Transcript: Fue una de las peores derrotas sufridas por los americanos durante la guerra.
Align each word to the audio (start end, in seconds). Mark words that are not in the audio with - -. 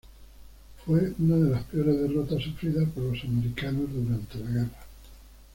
Fue 0.83 1.13
una 1.19 1.35
de 1.35 1.51
las 1.51 1.63
peores 1.65 2.01
derrotas 2.01 2.41
sufridas 2.41 2.89
por 2.89 3.03
los 3.03 3.23
americanos 3.23 3.83
durante 3.93 4.39
la 4.39 4.49
guerra. 4.49 4.85